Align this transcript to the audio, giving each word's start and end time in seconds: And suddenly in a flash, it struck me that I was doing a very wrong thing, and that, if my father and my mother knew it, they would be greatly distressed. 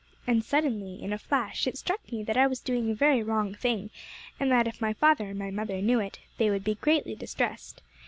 And 0.25 0.43
suddenly 0.43 0.99
in 0.99 1.13
a 1.13 1.19
flash, 1.19 1.67
it 1.67 1.77
struck 1.77 2.11
me 2.11 2.23
that 2.23 2.35
I 2.35 2.47
was 2.47 2.59
doing 2.59 2.89
a 2.89 2.95
very 2.95 3.21
wrong 3.21 3.53
thing, 3.53 3.91
and 4.39 4.51
that, 4.51 4.67
if 4.67 4.81
my 4.81 4.93
father 4.93 5.25
and 5.27 5.37
my 5.37 5.51
mother 5.51 5.79
knew 5.79 5.99
it, 5.99 6.17
they 6.39 6.49
would 6.49 6.63
be 6.63 6.73
greatly 6.73 7.13
distressed. 7.13 7.83